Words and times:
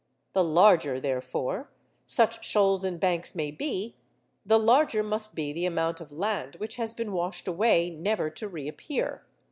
The 0.33 0.43
larger, 0.43 0.99
therefore, 0.99 1.69
such 2.07 2.43
shoals 2.43 2.83
and 2.83 2.99
banks 2.99 3.35
may 3.35 3.51
be, 3.51 3.97
the 4.43 4.57
larger 4.57 5.03
must 5.03 5.35
be 5.35 5.53
the 5.53 5.65
amount 5.67 6.01
of 6.01 6.11
land 6.11 6.55
which 6.55 6.77
has 6.77 6.95
been 6.95 7.11
washed 7.11 7.47
away 7.47 7.91
never 7.91 8.31
to 8.31 8.47
reappear. 8.47 9.23